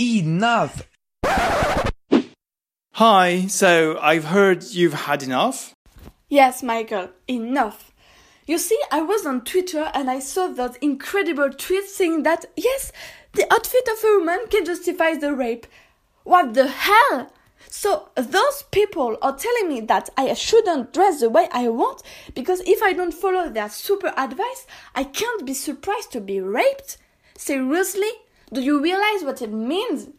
[0.00, 0.88] Enough!
[2.94, 5.72] Hi, so I've heard you've had enough?
[6.28, 7.92] Yes, Michael, enough.
[8.44, 12.90] You see, I was on Twitter and I saw those incredible tweets saying that, yes,
[13.34, 15.64] the outfit of a woman can justify the rape.
[16.24, 17.32] What the hell?
[17.68, 22.02] So those people are telling me that I shouldn't dress the way I want
[22.34, 26.98] because if I don't follow their super advice, I can't be surprised to be raped?
[27.36, 28.10] Seriously?
[28.54, 30.10] Do you realize what it means?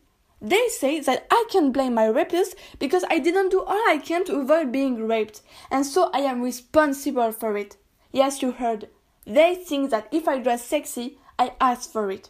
[0.41, 4.25] They say that I can blame my rapist because I didn't do all I can
[4.25, 7.77] to avoid being raped, and so I am responsible for it.
[8.11, 8.89] Yes, you heard.
[9.25, 12.29] They think that if I dress sexy, I ask for it.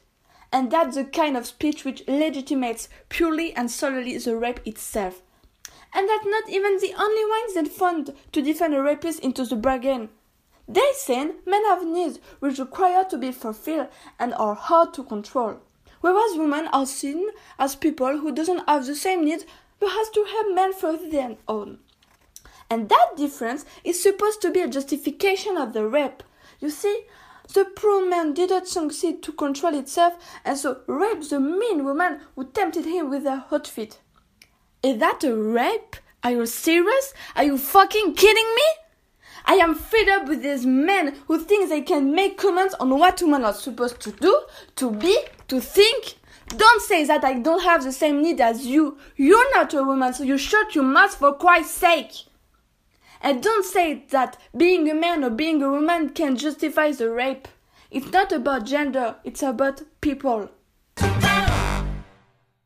[0.54, 5.24] And that's the kind of speech which legitimates purely and solely the rape itself.
[5.91, 9.55] And that's not even the only ones that fund to defend a rapist into the
[9.55, 10.10] bargain.
[10.68, 13.88] They say men have needs which require to be fulfilled
[14.20, 15.62] and are hard to control
[16.05, 19.44] whereas women are seen as people who doesn't have the same needs
[19.80, 21.79] but has to help men for their own.
[22.70, 26.21] And that difference is supposed to be a justification of the rape.
[26.60, 27.05] You see,
[27.52, 30.13] the poor man didn't succeed to control itself
[30.46, 33.98] and so raped the mean woman who tempted him with her hot feet.
[34.84, 35.96] Is that a rape?
[36.24, 37.16] Are you serious?
[37.35, 38.85] Are you fucking kidding me?
[39.48, 43.21] I am fed up with these men who think they can make comments on what
[43.21, 44.41] women are supposed to do,
[44.76, 46.15] to be, to think.
[46.48, 48.98] Don't say that I don't have the same need as you.
[49.16, 52.12] You're not a woman, so you shut your mouth for Christ's sake.
[53.21, 57.48] And don't say that being a man or being a woman can justify the rape.
[57.91, 60.49] It's not about gender, it's about people.